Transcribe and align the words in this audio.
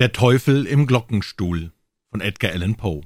Der 0.00 0.12
Teufel 0.12 0.64
im 0.64 0.86
Glockenstuhl 0.86 1.72
von 2.08 2.20
Edgar 2.20 2.52
Allan 2.52 2.76
Poe 2.76 3.00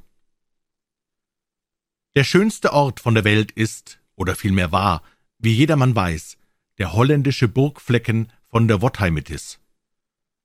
Der 2.14 2.22
schönste 2.22 2.74
Ort 2.74 3.00
von 3.00 3.14
der 3.14 3.24
Welt 3.24 3.50
ist, 3.50 3.98
oder 4.14 4.36
vielmehr 4.36 4.72
war, 4.72 5.02
wie 5.38 5.54
jedermann 5.54 5.96
weiß, 5.96 6.36
der 6.76 6.92
holländische 6.92 7.48
Burgflecken 7.48 8.30
von 8.50 8.68
der 8.68 8.82
Wottheimetis. 8.82 9.58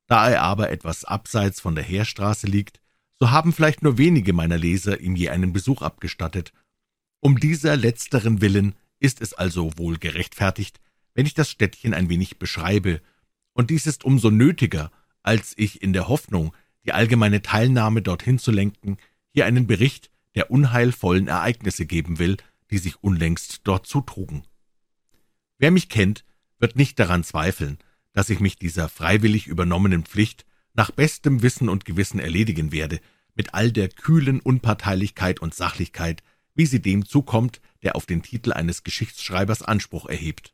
Da 0.07 0.29
er 0.29 0.41
aber 0.41 0.69
etwas 0.69 1.03
abseits 1.03 1.59
von 1.59 1.75
der 1.75 1.83
Heerstraße 1.83 2.47
liegt, 2.47 2.79
so 3.19 3.29
haben 3.29 3.51
vielleicht 3.51 3.83
nur 3.83 3.97
wenige 3.97 4.31
meiner 4.31 4.57
Leser 4.57 5.01
ihm 5.01 5.17
je 5.17 5.27
einen 5.27 5.51
Besuch 5.51 5.81
abgestattet. 5.81 6.53
Um 7.19 7.41
dieser 7.41 7.75
letzteren 7.75 8.39
Willen 8.39 8.73
ist 8.99 9.19
es 9.19 9.33
also 9.33 9.77
wohl 9.77 9.97
gerechtfertigt, 9.97 10.79
wenn 11.13 11.25
ich 11.25 11.33
das 11.33 11.51
Städtchen 11.51 11.93
ein 11.93 12.07
wenig 12.07 12.39
beschreibe, 12.39 13.01
und 13.51 13.69
dies 13.69 13.85
ist 13.85 14.05
umso 14.05 14.29
nötiger, 14.29 14.91
als 15.27 15.53
ich 15.57 15.81
in 15.83 15.91
der 15.91 16.07
Hoffnung, 16.07 16.55
die 16.85 16.93
allgemeine 16.93 17.41
Teilnahme 17.41 18.01
dorthin 18.01 18.39
zu 18.39 18.49
lenken, 18.49 18.97
hier 19.33 19.45
einen 19.45 19.67
Bericht 19.67 20.09
der 20.35 20.49
unheilvollen 20.51 21.27
Ereignisse 21.27 21.85
geben 21.85 22.17
will, 22.17 22.37
die 22.71 22.77
sich 22.77 23.03
unlängst 23.03 23.61
dort 23.65 23.87
zutrugen. 23.87 24.45
Wer 25.57 25.71
mich 25.71 25.89
kennt, 25.89 26.23
wird 26.59 26.77
nicht 26.77 26.97
daran 26.97 27.25
zweifeln, 27.25 27.77
dass 28.13 28.29
ich 28.29 28.39
mich 28.39 28.57
dieser 28.57 28.87
freiwillig 28.87 29.47
übernommenen 29.47 30.05
Pflicht 30.05 30.45
nach 30.73 30.91
bestem 30.91 31.41
Wissen 31.41 31.67
und 31.67 31.83
Gewissen 31.83 32.19
erledigen 32.19 32.71
werde, 32.71 33.01
mit 33.35 33.53
all 33.53 33.73
der 33.73 33.89
kühlen 33.89 34.39
Unparteilichkeit 34.39 35.41
und 35.41 35.53
Sachlichkeit, 35.53 36.23
wie 36.55 36.65
sie 36.65 36.81
dem 36.81 37.05
zukommt, 37.05 37.59
der 37.83 37.97
auf 37.97 38.05
den 38.05 38.21
Titel 38.21 38.53
eines 38.53 38.83
Geschichtsschreibers 38.83 39.61
Anspruch 39.61 40.05
erhebt. 40.05 40.53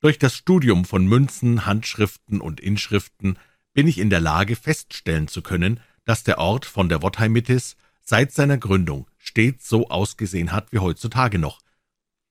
Durch 0.00 0.18
das 0.18 0.36
Studium 0.36 0.84
von 0.84 1.06
Münzen, 1.06 1.64
Handschriften 1.64 2.42
und 2.42 2.60
Inschriften 2.60 3.38
bin 3.74 3.88
ich 3.88 3.98
in 3.98 4.08
der 4.08 4.20
Lage, 4.20 4.56
feststellen 4.56 5.28
zu 5.28 5.42
können, 5.42 5.80
dass 6.04 6.24
der 6.24 6.38
Ort 6.38 6.64
von 6.64 6.88
der 6.88 7.02
Wottheimitis 7.02 7.76
seit 8.02 8.32
seiner 8.32 8.58
Gründung 8.58 9.06
stets 9.18 9.68
so 9.68 9.88
ausgesehen 9.88 10.52
hat 10.52 10.72
wie 10.72 10.78
heutzutage 10.78 11.38
noch. 11.38 11.60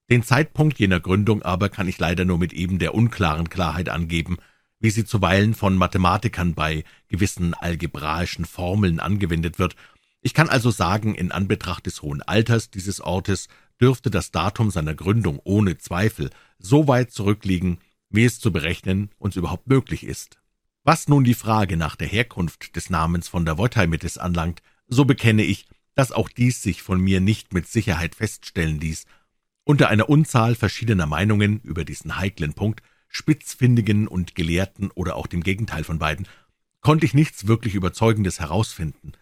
Den 0.09 0.23
Zeitpunkt 0.23 0.79
jener 0.79 0.99
Gründung 0.99 1.41
aber 1.43 1.69
kann 1.69 1.87
ich 1.87 1.99
leider 1.99 2.25
nur 2.25 2.37
mit 2.37 2.53
eben 2.53 2.79
der 2.79 2.93
unklaren 2.93 3.49
Klarheit 3.49 3.89
angeben, 3.89 4.37
wie 4.79 4.89
sie 4.89 5.05
zuweilen 5.05 5.53
von 5.53 5.75
Mathematikern 5.75 6.53
bei 6.53 6.83
gewissen 7.07 7.53
algebraischen 7.53 8.45
Formeln 8.45 8.99
angewendet 8.99 9.59
wird. 9.59 9.75
Ich 10.21 10.33
kann 10.33 10.49
also 10.49 10.71
sagen, 10.71 11.15
in 11.15 11.31
Anbetracht 11.31 11.85
des 11.85 12.01
hohen 12.01 12.21
Alters 12.21 12.69
dieses 12.69 13.01
Ortes 13.01 13.47
dürfte 13.81 14.11
das 14.11 14.31
Datum 14.31 14.71
seiner 14.71 14.93
Gründung 14.93 15.39
ohne 15.43 15.77
Zweifel 15.77 16.29
so 16.59 16.87
weit 16.87 17.11
zurückliegen, 17.11 17.79
wie 18.09 18.25
es 18.25 18.39
zu 18.39 18.51
berechnen 18.51 19.09
uns 19.17 19.35
überhaupt 19.35 19.67
möglich 19.67 20.05
ist. 20.05 20.37
Was 20.85 21.07
nun 21.07 21.23
die 21.23 21.33
Frage 21.33 21.77
nach 21.77 21.95
der 21.95 22.07
Herkunft 22.07 22.75
des 22.75 22.89
Namens 22.89 23.29
von 23.29 23.45
der 23.45 23.57
Wottheimitis 23.57 24.17
anlangt, 24.17 24.61
so 24.87 25.05
bekenne 25.05 25.43
ich, 25.43 25.65
dass 25.95 26.11
auch 26.11 26.27
dies 26.27 26.61
sich 26.61 26.83
von 26.83 26.99
mir 26.99 27.21
nicht 27.21 27.53
mit 27.53 27.67
Sicherheit 27.67 28.15
feststellen 28.15 28.81
ließ. 28.81 29.05
Unter 29.63 29.87
einer 29.87 30.09
Unzahl 30.09 30.55
verschiedener 30.55 31.05
Meinungen 31.05 31.61
über 31.61 31.85
diesen 31.85 32.17
heiklen 32.17 32.53
Punkt, 32.53 32.81
spitzfindigen 33.07 34.09
und 34.09 34.35
Gelehrten 34.35 34.91
oder 34.91 35.15
auch 35.15 35.27
dem 35.27 35.41
Gegenteil 35.41 35.85
von 35.85 35.99
beiden, 35.99 36.27
konnte 36.81 37.05
ich 37.05 37.13
nichts 37.13 37.47
wirklich 37.47 37.75
Überzeugendes 37.75 38.41
herausfinden. 38.41 39.13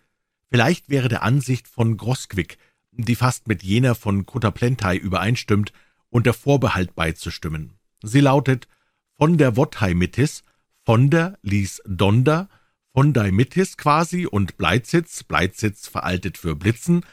Vielleicht 0.49 0.89
wäre 0.89 1.09
der 1.09 1.21
Ansicht 1.21 1.67
von 1.67 1.95
Grosquick, 1.95 2.57
die 2.91 3.15
fast 3.15 3.47
mit 3.47 3.61
jener 3.61 3.93
von 3.93 4.25
Kotaplentai 4.25 4.97
übereinstimmt, 4.97 5.73
unter 6.09 6.33
Vorbehalt 6.33 6.95
beizustimmen. 6.95 7.73
Sie 8.01 8.19
lautet, 8.19 8.67
von 9.15 9.37
der 9.37 9.55
Wottheimitis 9.57 10.43
von 10.85 11.09
der 11.09 11.37
ließ 11.43 11.83
Donder, 11.85 12.49
von 12.93 13.13
Daimitis 13.13 13.77
quasi 13.77 14.25
und 14.25 14.57
Bleizitz, 14.57 15.23
Bleizitz 15.23 15.87
veraltet 15.87 16.37
für 16.37 16.55
Blitzen. 16.55 17.05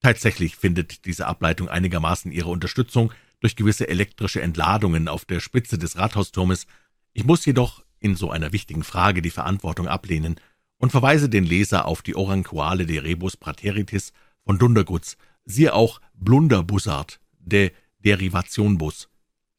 Tatsächlich 0.00 0.56
findet 0.56 1.04
diese 1.04 1.26
Ableitung 1.26 1.68
einigermaßen 1.68 2.32
ihre 2.32 2.48
Unterstützung 2.48 3.12
durch 3.40 3.56
gewisse 3.56 3.88
elektrische 3.88 4.40
Entladungen 4.40 5.08
auf 5.08 5.24
der 5.24 5.40
Spitze 5.40 5.78
des 5.78 5.96
Rathausturmes. 5.96 6.66
Ich 7.12 7.24
muss 7.24 7.44
jedoch 7.44 7.84
in 8.00 8.14
so 8.16 8.30
einer 8.30 8.52
wichtigen 8.52 8.84
Frage 8.84 9.22
die 9.22 9.30
Verantwortung 9.30 9.88
ablehnen 9.88 10.36
und 10.78 10.90
verweise 10.90 11.28
den 11.28 11.44
Leser 11.44 11.86
auf 11.86 12.02
die 12.02 12.16
Oranquale 12.16 12.86
de 12.86 12.98
Rebus 13.00 13.36
Prateritis 13.36 14.12
von 14.44 14.58
Dundergutz, 14.58 15.16
siehe 15.44 15.74
auch 15.74 16.00
Blunderbussard, 16.14 17.20
de 17.38 17.72
Derivationbus, 18.04 19.08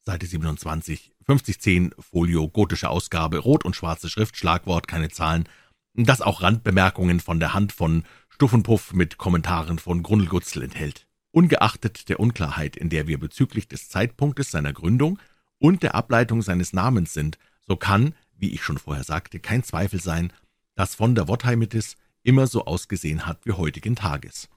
Seite 0.00 0.26
27, 0.26 1.12
5010, 1.30 1.94
Folio, 2.00 2.48
gotische 2.48 2.90
Ausgabe, 2.90 3.38
rot 3.38 3.64
und 3.64 3.76
schwarze 3.76 4.08
Schrift, 4.08 4.36
Schlagwort, 4.36 4.88
keine 4.88 5.10
Zahlen, 5.10 5.48
das 5.94 6.22
auch 6.22 6.42
Randbemerkungen 6.42 7.20
von 7.20 7.38
der 7.38 7.54
Hand 7.54 7.72
von 7.72 8.02
Stuffenpuff 8.30 8.92
mit 8.94 9.16
Kommentaren 9.16 9.78
von 9.78 10.02
Grundlgutzel 10.02 10.64
enthält. 10.64 11.06
Ungeachtet 11.30 12.08
der 12.08 12.18
Unklarheit, 12.18 12.76
in 12.76 12.88
der 12.88 13.06
wir 13.06 13.20
bezüglich 13.20 13.68
des 13.68 13.88
Zeitpunktes 13.88 14.50
seiner 14.50 14.72
Gründung 14.72 15.20
und 15.60 15.84
der 15.84 15.94
Ableitung 15.94 16.42
seines 16.42 16.72
Namens 16.72 17.12
sind, 17.12 17.38
so 17.64 17.76
kann, 17.76 18.16
wie 18.36 18.50
ich 18.50 18.64
schon 18.64 18.78
vorher 18.78 19.04
sagte, 19.04 19.38
kein 19.38 19.62
Zweifel 19.62 20.00
sein, 20.00 20.32
dass 20.74 20.96
von 20.96 21.14
der 21.14 21.28
Wottheimitis 21.28 21.94
immer 22.24 22.48
so 22.48 22.64
ausgesehen 22.64 23.26
hat 23.26 23.46
wie 23.46 23.52
heutigen 23.52 23.94
Tages. 23.94 24.48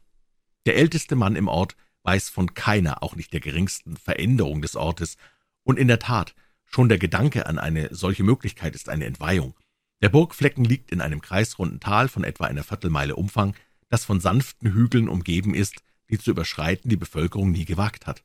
Der 0.65 0.77
älteste 0.77 1.15
Mann 1.15 1.35
im 1.35 1.47
Ort 1.47 1.75
weiß 2.01 2.29
von 2.29 2.55
keiner, 2.55 3.03
auch 3.03 3.15
nicht 3.15 3.31
der 3.31 3.41
geringsten 3.41 3.95
Veränderung 3.95 4.63
des 4.63 4.75
Ortes, 4.75 5.17
und 5.63 5.77
in 5.77 5.87
der 5.87 5.99
Tat, 5.99 6.33
schon 6.73 6.89
der 6.89 6.97
Gedanke 6.97 7.45
an 7.45 7.59
eine 7.59 7.93
solche 7.93 8.23
Möglichkeit 8.23 8.73
ist 8.73 8.89
eine 8.89 9.05
Entweihung. 9.05 9.53
Der 10.01 10.09
Burgflecken 10.09 10.65
liegt 10.65 10.91
in 10.91 11.01
einem 11.01 11.21
kreisrunden 11.21 11.79
Tal 11.79 12.07
von 12.07 12.23
etwa 12.23 12.45
einer 12.45 12.63
Viertelmeile 12.63 13.15
Umfang, 13.15 13.55
das 13.89 14.05
von 14.05 14.19
sanften 14.19 14.73
Hügeln 14.73 15.07
umgeben 15.07 15.53
ist, 15.53 15.83
die 16.09 16.17
zu 16.17 16.31
überschreiten 16.31 16.89
die 16.89 16.97
Bevölkerung 16.97 17.51
nie 17.51 17.65
gewagt 17.65 18.07
hat. 18.07 18.23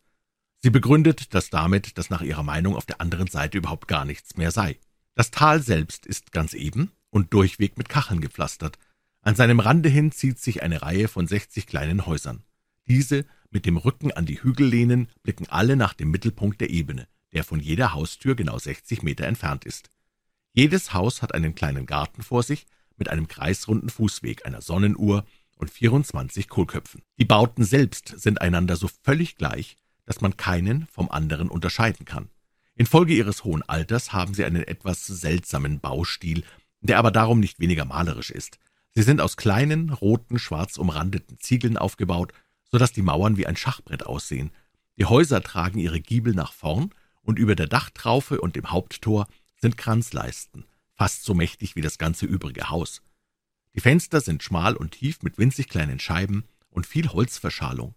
Sie 0.60 0.70
begründet 0.70 1.34
das 1.34 1.50
damit, 1.50 1.98
dass 1.98 2.10
nach 2.10 2.22
ihrer 2.22 2.42
Meinung 2.42 2.74
auf 2.74 2.86
der 2.86 3.00
anderen 3.00 3.28
Seite 3.28 3.58
überhaupt 3.58 3.86
gar 3.86 4.04
nichts 4.04 4.36
mehr 4.36 4.50
sei. 4.50 4.78
Das 5.14 5.30
Tal 5.30 5.62
selbst 5.62 6.06
ist 6.06 6.32
ganz 6.32 6.54
eben 6.54 6.90
und 7.10 7.34
durchweg 7.34 7.76
mit 7.76 7.88
Kacheln 7.88 8.20
gepflastert. 8.20 8.78
An 9.20 9.36
seinem 9.36 9.60
Rande 9.60 9.90
hin 9.90 10.10
zieht 10.10 10.38
sich 10.38 10.62
eine 10.62 10.80
Reihe 10.82 11.08
von 11.08 11.28
sechzig 11.28 11.66
kleinen 11.66 12.06
Häusern. 12.06 12.42
Diese, 12.88 13.26
mit 13.50 13.66
dem 13.66 13.76
Rücken 13.76 14.10
an 14.10 14.26
die 14.26 14.42
Hügel 14.42 14.66
lehnen, 14.66 15.08
blicken 15.22 15.48
alle 15.48 15.76
nach 15.76 15.92
dem 15.92 16.10
Mittelpunkt 16.10 16.60
der 16.60 16.70
Ebene 16.70 17.06
der 17.32 17.44
von 17.44 17.60
jeder 17.60 17.92
Haustür 17.92 18.34
genau 18.34 18.58
60 18.58 19.02
Meter 19.02 19.26
entfernt 19.26 19.64
ist. 19.64 19.90
Jedes 20.52 20.92
Haus 20.92 21.22
hat 21.22 21.34
einen 21.34 21.54
kleinen 21.54 21.86
Garten 21.86 22.22
vor 22.22 22.42
sich 22.42 22.66
mit 22.96 23.08
einem 23.08 23.28
kreisrunden 23.28 23.90
Fußweg, 23.90 24.46
einer 24.46 24.60
Sonnenuhr 24.60 25.24
und 25.56 25.70
24 25.70 26.48
Kohlköpfen. 26.48 27.02
Die 27.18 27.24
Bauten 27.24 27.64
selbst 27.64 28.14
sind 28.16 28.40
einander 28.40 28.76
so 28.76 28.88
völlig 29.02 29.36
gleich, 29.36 29.76
dass 30.04 30.20
man 30.20 30.36
keinen 30.36 30.86
vom 30.90 31.10
anderen 31.10 31.48
unterscheiden 31.48 32.06
kann. 32.06 32.28
Infolge 32.74 33.12
ihres 33.14 33.44
hohen 33.44 33.62
Alters 33.62 34.12
haben 34.12 34.34
sie 34.34 34.44
einen 34.44 34.62
etwas 34.62 35.06
seltsamen 35.06 35.80
Baustil, 35.80 36.44
der 36.80 36.98
aber 36.98 37.10
darum 37.10 37.40
nicht 37.40 37.58
weniger 37.58 37.84
malerisch 37.84 38.30
ist. 38.30 38.58
Sie 38.94 39.02
sind 39.02 39.20
aus 39.20 39.36
kleinen, 39.36 39.90
roten, 39.90 40.38
schwarz 40.38 40.78
umrandeten 40.78 41.38
Ziegeln 41.38 41.76
aufgebaut, 41.76 42.32
so 42.70 42.78
dass 42.78 42.92
die 42.92 43.02
Mauern 43.02 43.36
wie 43.36 43.46
ein 43.46 43.56
Schachbrett 43.56 44.06
aussehen. 44.06 44.50
Die 44.96 45.04
Häuser 45.04 45.42
tragen 45.42 45.78
ihre 45.78 46.00
Giebel 46.00 46.34
nach 46.34 46.52
vorn 46.52 46.94
und 47.28 47.38
über 47.38 47.54
der 47.54 47.66
Dachtraufe 47.66 48.40
und 48.40 48.56
dem 48.56 48.70
Haupttor 48.70 49.28
sind 49.60 49.76
Kranzleisten, 49.76 50.64
fast 50.94 51.24
so 51.24 51.34
mächtig 51.34 51.76
wie 51.76 51.82
das 51.82 51.98
ganze 51.98 52.24
übrige 52.24 52.70
Haus. 52.70 53.02
Die 53.74 53.80
Fenster 53.80 54.22
sind 54.22 54.42
schmal 54.42 54.74
und 54.74 54.92
tief 54.92 55.22
mit 55.22 55.36
winzig 55.36 55.68
kleinen 55.68 56.00
Scheiben 56.00 56.44
und 56.70 56.86
viel 56.86 57.10
Holzverschalung. 57.10 57.94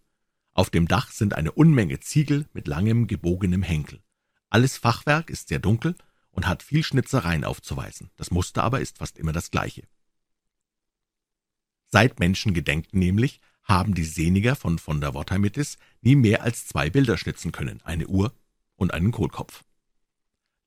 Auf 0.54 0.70
dem 0.70 0.86
Dach 0.86 1.12
sind 1.12 1.34
eine 1.34 1.54
Unmenge 1.54 2.02
Ziegel 2.02 2.46
mit 2.52 2.68
langem, 2.68 3.08
gebogenem 3.08 3.64
Henkel. 3.64 4.02
Alles 4.50 4.78
Fachwerk 4.78 5.30
ist 5.30 5.48
sehr 5.48 5.60
dunkel 5.60 5.96
und 6.32 6.46
hat 6.46 6.62
viel 6.62 6.84
Schnitzereien 6.84 7.46
aufzuweisen. 7.46 8.12
Das 8.18 8.32
Muster 8.32 8.64
aber 8.66 8.82
ist 8.82 8.98
fast 8.98 9.18
immer 9.18 9.32
das 9.32 9.50
gleiche. 9.50 9.84
Seit 11.88 12.20
Menschen 12.20 12.54
gedenken 12.54 13.00
nämlich, 13.00 13.40
haben 13.64 13.94
die 13.94 14.04
Seniger 14.04 14.58
von 14.58 14.78
von 14.78 15.00
der 15.00 15.14
Wottheimittis 15.14 15.78
nie 16.02 16.18
mehr 16.18 16.44
als 16.44 16.68
zwei 16.68 16.90
Bilder 16.90 17.18
schnitzen 17.18 17.54
können, 17.54 17.80
eine 17.86 18.08
Uhr 18.08 18.34
und 18.82 18.94
einen 18.94 19.12
Kohlkopf. 19.12 19.64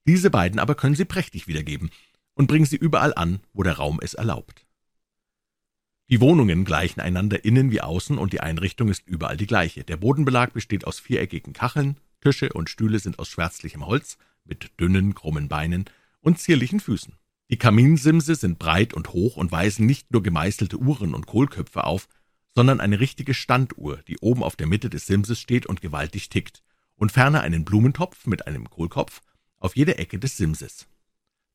Diese 0.07 0.31
beiden 0.31 0.59
aber 0.59 0.75
können 0.75 0.95
Sie 0.95 1.05
prächtig 1.05 1.49
wiedergeben 1.49 1.91
und 2.35 2.47
bringen 2.47 2.67
sie 2.67 2.77
überall 2.77 3.15
an, 3.15 3.41
wo 3.53 3.63
der 3.63 3.75
Raum 3.75 4.01
es 4.03 4.15
erlaubt. 4.15 4.67
Die 6.11 6.21
Wohnungen 6.21 6.65
gleichen 6.65 7.01
einander 7.01 7.45
innen 7.45 7.71
wie 7.71 7.81
außen 7.81 8.19
und 8.19 8.33
die 8.33 8.41
Einrichtung 8.41 8.89
ist 8.89 9.07
überall 9.07 9.37
die 9.37 9.47
gleiche. 9.47 9.85
Der 9.85 9.97
Bodenbelag 9.97 10.53
besteht 10.53 10.87
aus 10.87 11.01
viereckigen 11.01 11.55
Kacheln, 11.55 11.99
Tische 12.21 12.53
und 12.53 12.69
Stühle 12.69 12.99
sind 12.99 13.19
aus 13.19 13.29
schwärzlichem 13.29 13.87
Holz 13.87 14.19
mit 14.45 14.79
dünnen, 14.79 15.15
krummen 15.15 15.49
Beinen 15.49 15.87
und 16.21 16.39
zierlichen 16.39 16.81
Füßen. 16.81 17.15
Die 17.51 17.59
Kaminsimse 17.59 18.35
sind 18.35 18.59
breit 18.59 18.95
und 18.95 19.13
hoch 19.13 19.37
und 19.37 19.53
weisen 19.53 19.87
nicht 19.87 20.11
nur 20.11 20.23
gemeißelte 20.23 20.77
Uhren 20.77 21.15
und 21.15 21.27
Kohlköpfe 21.27 21.85
auf, 21.85 22.09
sondern 22.55 22.81
eine 22.81 23.01
richtige 23.01 23.35
Standuhr, 23.35 24.03
die 24.09 24.19
oben 24.19 24.43
auf 24.43 24.57
der 24.57 24.67
Mitte 24.67 24.91
des 24.91 25.07
Simses 25.07 25.41
steht 25.41 25.67
und 25.67 25.81
gewaltig 25.81 26.29
tickt, 26.29 26.64
und 26.97 27.13
ferner 27.13 27.43
einen 27.43 27.65
Blumentopf 27.65 28.27
mit 28.27 28.47
einem 28.47 28.69
Kohlkopf 28.71 29.21
auf 29.59 29.77
jeder 29.77 29.99
Ecke 29.99 30.19
des 30.19 30.37
Simses. 30.37 30.87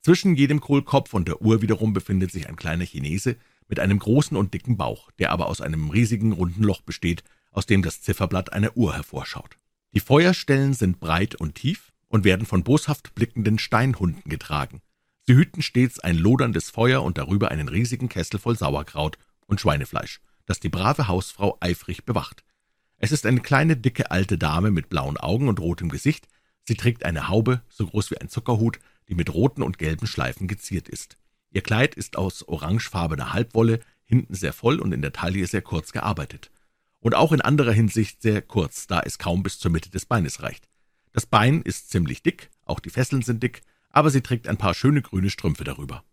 Zwischen 0.02 0.36
jedem 0.36 0.62
Kohlkopf 0.62 1.14
und 1.14 1.28
der 1.28 1.42
Uhr 1.42 1.62
wiederum 1.62 1.94
befindet 1.94 2.32
sich 2.32 2.48
ein 2.48 2.56
kleiner 2.56 2.86
Chinese 2.86 3.36
mit 3.68 3.80
einem 3.80 4.00
großen 4.00 4.36
und 4.36 4.54
dicken 4.54 4.78
Bauch, 4.78 5.12
der 5.20 5.32
aber 5.32 5.48
aus 5.48 5.62
einem 5.62 5.90
riesigen 5.90 6.32
runden 6.32 6.64
Loch 6.64 6.82
besteht, 6.82 7.24
aus 7.52 7.66
dem 7.66 7.82
das 7.82 8.02
Zifferblatt 8.02 8.54
einer 8.54 8.76
Uhr 8.78 8.96
hervorschaut. 8.96 9.58
Die 9.94 10.00
Feuerstellen 10.00 10.74
sind 10.74 11.00
breit 11.00 11.36
und 11.36 11.56
tief 11.56 11.92
und 12.08 12.24
werden 12.24 12.46
von 12.46 12.64
boshaft 12.64 13.14
blickenden 13.16 13.60
Steinhunden 13.60 14.30
getragen. 14.30 14.82
Sie 15.26 15.36
hüten 15.36 15.62
stets 15.62 16.00
ein 16.00 16.18
loderndes 16.18 16.70
Feuer 16.70 17.04
und 17.04 17.18
darüber 17.18 17.52
einen 17.52 17.68
riesigen 17.68 18.10
Kessel 18.10 18.40
voll 18.40 18.58
Sauerkraut 18.58 19.18
und 19.46 19.62
Schweinefleisch, 19.62 20.22
das 20.46 20.60
die 20.60 20.70
brave 20.70 21.08
Hausfrau 21.08 21.58
eifrig 21.60 22.06
bewacht. 22.06 22.44
Es 23.00 23.14
ist 23.14 23.26
eine 23.26 23.40
kleine, 23.40 23.78
dicke 23.78 24.12
alte 24.12 24.38
Dame 24.38 24.72
mit 24.72 24.90
blauen 24.90 25.18
Augen 25.18 25.48
und 25.48 25.60
rotem 25.62 25.88
Gesicht. 25.88 26.28
Sie 26.66 26.76
trägt 26.76 27.06
eine 27.06 27.30
Haube, 27.30 27.62
so 27.70 27.88
groß 27.88 28.12
wie 28.12 28.18
ein 28.18 28.28
Zuckerhut, 28.28 28.80
die 29.08 29.16
mit 29.16 29.34
roten 29.34 29.64
und 29.64 29.78
gelben 29.78 30.06
Schleifen 30.06 30.48
geziert 30.48 30.90
ist. 30.90 31.18
Ihr 31.50 31.62
Kleid 31.62 31.96
ist 31.96 32.18
aus 32.18 32.48
orangefarbener 32.48 33.32
Halbwolle, 33.32 33.80
hinten 34.04 34.36
sehr 34.36 34.54
voll 34.54 34.80
und 34.80 34.92
in 34.92 35.02
der 35.02 35.14
Taille 35.14 35.48
sehr 35.48 35.62
kurz 35.62 35.94
gearbeitet. 35.94 36.52
Und 37.00 37.16
auch 37.16 37.32
in 37.32 37.40
anderer 37.40 37.72
Hinsicht 37.72 38.22
sehr 38.22 38.42
kurz, 38.42 38.86
da 38.86 39.00
es 39.00 39.18
kaum 39.18 39.44
bis 39.44 39.58
zur 39.60 39.72
Mitte 39.72 39.90
des 39.90 40.06
Beines 40.06 40.44
reicht. 40.44 40.68
Das 41.14 41.26
Bein 41.26 41.62
ist 41.62 41.90
ziemlich 41.90 42.22
dick, 42.22 42.50
auch 42.66 42.82
die 42.82 42.90
Fesseln 42.90 43.22
sind 43.22 43.42
dick, 43.42 43.62
aber 43.92 44.10
sie 44.10 44.22
trägt 44.22 44.48
ein 44.48 44.58
paar 44.58 44.74
schöne 44.74 45.02
grüne 45.02 45.30
Strümpfe 45.30 45.64
darüber. 45.64 46.04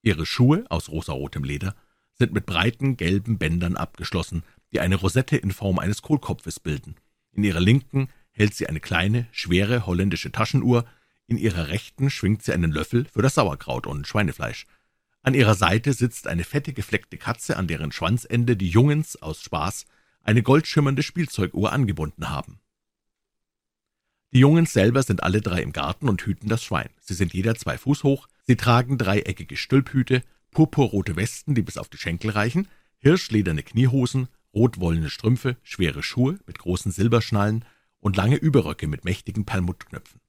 Ihre 0.00 0.24
Schuhe 0.24 0.64
aus 0.70 0.88
rosarotem 0.88 1.44
Leder 1.44 1.76
sind 2.14 2.32
mit 2.32 2.46
breiten 2.46 2.96
gelben 2.96 3.38
Bändern 3.38 3.76
abgeschlossen, 3.76 4.42
die 4.72 4.80
eine 4.80 4.96
Rosette 4.96 5.36
in 5.36 5.50
Form 5.50 5.78
eines 5.78 6.02
Kohlkopfes 6.02 6.60
bilden. 6.60 6.96
In 7.32 7.44
ihrer 7.44 7.60
linken 7.60 8.08
hält 8.30 8.54
sie 8.54 8.68
eine 8.68 8.80
kleine, 8.80 9.26
schwere 9.30 9.86
holländische 9.86 10.32
Taschenuhr, 10.32 10.84
in 11.26 11.38
ihrer 11.38 11.68
rechten 11.68 12.10
schwingt 12.10 12.42
sie 12.42 12.52
einen 12.52 12.72
Löffel 12.72 13.06
für 13.12 13.22
das 13.22 13.34
Sauerkraut 13.34 13.86
und 13.86 14.06
Schweinefleisch. 14.06 14.66
An 15.22 15.34
ihrer 15.34 15.54
Seite 15.54 15.92
sitzt 15.92 16.26
eine 16.26 16.44
fette 16.44 16.72
gefleckte 16.72 17.16
Katze, 17.16 17.56
an 17.56 17.68
deren 17.68 17.92
Schwanzende 17.92 18.56
die 18.56 18.68
Jungens 18.68 19.20
aus 19.22 19.42
Spaß 19.42 19.86
eine 20.22 20.42
goldschimmernde 20.42 21.02
Spielzeuguhr 21.02 21.72
angebunden 21.72 22.28
haben. 22.28 22.58
Die 24.32 24.40
Jungens 24.40 24.72
selber 24.72 25.02
sind 25.02 25.22
alle 25.22 25.40
drei 25.40 25.62
im 25.62 25.72
Garten 25.72 26.08
und 26.08 26.22
hüten 26.22 26.48
das 26.48 26.64
Schwein. 26.64 26.88
Sie 27.00 27.14
sind 27.14 27.34
jeder 27.34 27.54
zwei 27.54 27.76
Fuß 27.76 28.02
hoch, 28.02 28.28
sie 28.46 28.56
tragen 28.56 28.98
dreieckige 28.98 29.56
Stülphüte, 29.56 30.22
purpurrote 30.50 31.16
Westen, 31.16 31.54
die 31.54 31.62
bis 31.62 31.76
auf 31.76 31.88
die 31.88 31.98
Schenkel 31.98 32.30
reichen, 32.30 32.68
hirschlederne 32.98 33.62
Kniehosen, 33.62 34.28
rotwollene 34.54 35.10
Strümpfe, 35.10 35.56
schwere 35.62 36.02
Schuhe 36.02 36.38
mit 36.46 36.58
großen 36.58 36.92
Silberschnallen 36.92 37.64
und 38.00 38.16
lange 38.16 38.36
Überröcke 38.36 38.86
mit 38.86 39.04
mächtigen 39.04 39.44
Perlmuttknöpfen. 39.44 40.20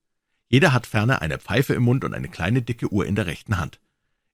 Jeder 0.47 0.71
hat 0.73 0.85
ferner 0.85 1.21
eine 1.21 1.39
Pfeife 1.39 1.73
im 1.73 1.83
Mund 1.83 2.03
und 2.03 2.13
eine 2.13 2.29
kleine 2.29 2.61
dicke 2.61 2.91
Uhr 2.91 3.05
in 3.05 3.15
der 3.15 3.25
rechten 3.25 3.57
Hand. 3.57 3.79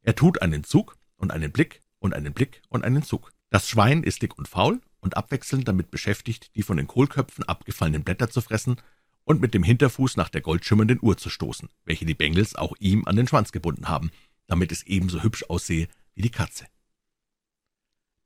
Er 0.02 0.16
tut 0.16 0.42
einen 0.42 0.64
Zug 0.64 0.98
und 1.16 1.32
einen 1.32 1.52
Blick 1.52 1.82
und 2.00 2.14
einen 2.14 2.34
Blick 2.34 2.62
und 2.70 2.84
einen 2.84 3.04
Zug. 3.04 3.32
Das 3.50 3.68
Schwein 3.68 4.04
ist 4.04 4.22
dick 4.22 4.38
und 4.38 4.48
faul 4.48 4.82
und 5.00 5.18
abwechselnd 5.18 5.68
damit 5.68 5.92
beschäftigt, 5.92 6.56
die 6.56 6.64
von 6.64 6.78
den 6.78 6.88
Kohlköpfen 6.88 7.46
abgefallenen 7.46 8.04
Blätter 8.04 8.30
zu 8.30 8.42
fressen 8.42 8.78
und 9.24 9.42
mit 9.42 9.54
dem 9.54 9.64
Hinterfuß 9.64 10.18
nach 10.18 10.30
der 10.30 10.42
goldschimmernden 10.42 11.00
Uhr 11.02 11.18
zu 11.18 11.30
stoßen, 11.30 11.70
welche 11.86 12.06
die 12.06 12.14
Bengels 12.14 12.56
auch 12.56 12.76
ihm 12.80 13.06
an 13.06 13.16
den 13.16 13.28
Schwanz 13.28 13.52
gebunden 13.52 13.88
haben, 13.88 14.12
damit 14.48 14.72
es 14.72 14.84
ebenso 14.84 15.24
hübsch 15.24 15.46
aussehe 15.48 15.88
wie 16.16 16.22
die 16.22 16.32
Katze. 16.32 16.66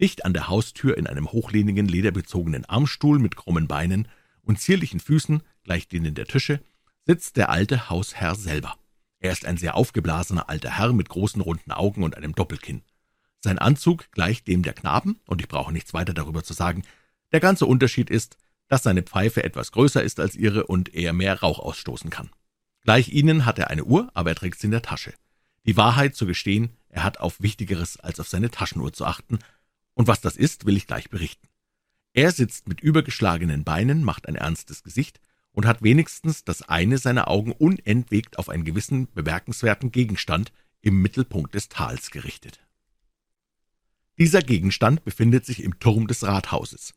Dicht 0.01 0.25
an 0.25 0.33
der 0.33 0.47
Haustür 0.47 0.97
in 0.97 1.07
einem 1.07 1.31
hochlehnigen, 1.31 1.87
lederbezogenen 1.87 2.65
Armstuhl 2.65 3.19
mit 3.19 3.35
krummen 3.35 3.67
Beinen 3.67 4.07
und 4.41 4.59
zierlichen 4.59 4.99
Füßen, 4.99 5.43
gleich 5.63 5.87
denen 5.87 6.15
der 6.15 6.25
Tische, 6.25 6.61
sitzt 7.05 7.37
der 7.37 7.49
alte 7.49 7.89
Hausherr 7.89 8.35
selber. 8.35 8.75
Er 9.19 9.31
ist 9.31 9.45
ein 9.45 9.57
sehr 9.57 9.75
aufgeblasener 9.75 10.49
alter 10.49 10.77
Herr 10.77 10.93
mit 10.93 11.09
großen 11.09 11.41
runden 11.41 11.71
Augen 11.71 12.03
und 12.03 12.17
einem 12.17 12.35
Doppelkinn. 12.35 12.81
Sein 13.39 13.59
Anzug 13.59 14.11
gleicht 14.11 14.47
dem 14.47 14.63
der 14.63 14.73
Knaben, 14.73 15.19
und 15.25 15.41
ich 15.41 15.47
brauche 15.47 15.71
nichts 15.71 15.93
weiter 15.93 16.13
darüber 16.13 16.43
zu 16.43 16.53
sagen. 16.53 16.83
Der 17.31 17.39
ganze 17.39 17.65
Unterschied 17.65 18.09
ist, 18.09 18.37
dass 18.67 18.83
seine 18.83 19.03
Pfeife 19.03 19.43
etwas 19.43 19.71
größer 19.71 20.01
ist 20.01 20.19
als 20.19 20.35
ihre 20.35 20.65
und 20.67 20.93
er 20.93 21.13
mehr 21.13 21.39
Rauch 21.39 21.59
ausstoßen 21.59 22.09
kann. 22.09 22.29
Gleich 22.81 23.09
ihnen 23.09 23.45
hat 23.45 23.59
er 23.59 23.69
eine 23.69 23.83
Uhr, 23.85 24.09
aber 24.13 24.31
er 24.31 24.35
trägt 24.35 24.59
sie 24.59 24.67
in 24.67 24.71
der 24.71 24.81
Tasche. 24.81 25.13
Die 25.65 25.77
Wahrheit 25.77 26.15
zu 26.15 26.25
gestehen, 26.25 26.75
er 26.89 27.03
hat 27.03 27.19
auf 27.19 27.41
Wichtigeres 27.41 27.99
als 27.99 28.19
auf 28.19 28.27
seine 28.27 28.51
Taschenuhr 28.51 28.91
zu 28.91 29.05
achten, 29.05 29.39
und 29.93 30.07
was 30.07 30.21
das 30.21 30.35
ist, 30.35 30.65
will 30.65 30.77
ich 30.77 30.87
gleich 30.87 31.09
berichten. 31.09 31.47
Er 32.13 32.31
sitzt 32.31 32.67
mit 32.67 32.81
übergeschlagenen 32.81 33.63
Beinen, 33.63 34.03
macht 34.03 34.27
ein 34.27 34.35
ernstes 34.35 34.83
Gesicht 34.83 35.19
und 35.51 35.65
hat 35.65 35.81
wenigstens 35.81 36.43
das 36.43 36.61
eine 36.63 36.97
seiner 36.97 37.27
Augen 37.27 37.51
unentwegt 37.51 38.37
auf 38.37 38.49
einen 38.49 38.65
gewissen 38.65 39.07
bemerkenswerten 39.13 39.91
Gegenstand 39.91 40.51
im 40.81 41.01
Mittelpunkt 41.01 41.55
des 41.55 41.69
Tals 41.69 42.11
gerichtet. 42.11 42.59
Dieser 44.19 44.41
Gegenstand 44.41 45.03
befindet 45.03 45.45
sich 45.45 45.63
im 45.63 45.79
Turm 45.79 46.07
des 46.07 46.23
Rathauses. 46.23 46.93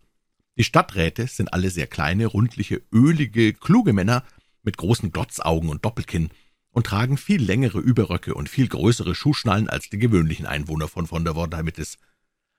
Die 0.59 0.65
Stadträte 0.65 1.27
sind 1.27 1.53
alle 1.53 1.71
sehr 1.71 1.87
kleine, 1.87 2.27
rundliche, 2.27 2.83
ölige, 2.93 3.55
kluge 3.55 3.93
Männer 3.93 4.25
mit 4.63 4.77
großen 4.77 5.13
Glotzaugen 5.13 5.71
und 5.71 5.85
Doppelkinn 5.85 6.31
und 6.71 6.87
tragen 6.87 7.17
viel 7.17 7.43
längere 7.43 7.79
Überröcke 7.79 8.35
und 8.35 8.51
viel 8.51 8.69
größere 8.69 9.15
Schuhschnallen 9.15 9.69
als 9.69 9.89
die 9.89 9.99
gewöhnlichen 9.99 10.47
Einwohner 10.47 10.89
von 10.89 11.07
von 11.07 11.25
der 11.25 11.35
Wordheimitis. 11.35 11.97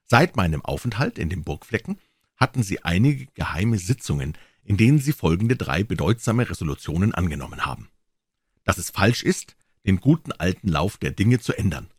Seit 0.08 0.38
meinem 0.38 0.64
Aufenthalt 0.64 1.20
in 1.20 1.30
dem 1.30 1.44
Burgflecken 1.44 2.00
hatten 2.38 2.64
sie 2.64 2.84
einige 2.84 3.28
geheime 3.34 3.78
Sitzungen, 3.78 4.38
in 4.64 4.78
denen 4.78 5.00
sie 5.00 5.14
folgende 5.14 5.56
drei 5.56 5.84
bedeutsame 5.84 6.50
Resolutionen 6.50 7.14
angenommen 7.14 7.66
haben. 7.66 7.90
Dass 8.64 8.78
es 8.78 8.90
falsch 8.90 9.24
ist, 9.24 9.56
den 9.86 10.00
guten 10.00 10.32
alten 10.32 10.70
Lauf 10.70 10.98
der 10.98 11.12
Dinge 11.12 11.40
zu 11.40 11.58
ändern, 11.58 11.90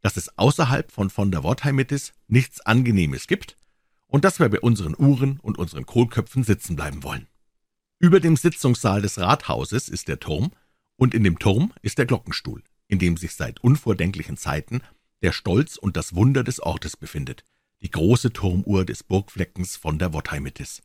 dass 0.00 0.16
es 0.16 0.38
außerhalb 0.38 0.90
von 0.92 1.10
von 1.10 1.30
der 1.30 1.42
Wortheimitis 1.42 2.12
nichts 2.28 2.60
Angenehmes 2.60 3.26
gibt 3.26 3.56
und 4.06 4.24
dass 4.24 4.38
wir 4.38 4.48
bei 4.48 4.60
unseren 4.60 4.94
Uhren 4.96 5.38
und 5.40 5.58
unseren 5.58 5.86
Kohlköpfen 5.86 6.44
sitzen 6.44 6.76
bleiben 6.76 7.02
wollen. 7.02 7.26
Über 7.98 8.20
dem 8.20 8.36
Sitzungssaal 8.36 9.02
des 9.02 9.18
Rathauses 9.18 9.88
ist 9.88 10.08
der 10.08 10.20
Turm, 10.20 10.52
und 10.96 11.14
in 11.14 11.24
dem 11.24 11.38
Turm 11.38 11.72
ist 11.82 11.98
der 11.98 12.06
Glockenstuhl, 12.06 12.62
in 12.88 12.98
dem 12.98 13.16
sich 13.16 13.34
seit 13.34 13.60
unvordenklichen 13.62 14.36
Zeiten 14.36 14.82
der 15.22 15.32
Stolz 15.32 15.76
und 15.76 15.96
das 15.96 16.14
Wunder 16.14 16.44
des 16.44 16.60
Ortes 16.60 16.96
befindet, 16.96 17.44
die 17.82 17.90
große 17.90 18.32
Turmuhr 18.32 18.84
des 18.84 19.02
Burgfleckens 19.02 19.76
von 19.76 19.98
der 19.98 20.12
Wottheimitis. 20.12 20.82